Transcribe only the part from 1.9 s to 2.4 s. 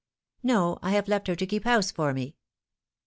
for me."